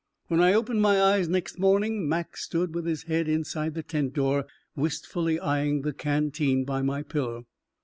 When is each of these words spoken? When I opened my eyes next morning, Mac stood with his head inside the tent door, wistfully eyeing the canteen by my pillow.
When 0.29 0.39
I 0.41 0.53
opened 0.53 0.81
my 0.81 0.99
eyes 0.99 1.29
next 1.29 1.59
morning, 1.59 2.09
Mac 2.09 2.35
stood 2.35 2.73
with 2.73 2.87
his 2.87 3.03
head 3.03 3.27
inside 3.27 3.75
the 3.75 3.83
tent 3.83 4.15
door, 4.15 4.47
wistfully 4.75 5.39
eyeing 5.39 5.83
the 5.83 5.93
canteen 5.93 6.65
by 6.65 6.81
my 6.81 7.03
pillow. 7.03 7.45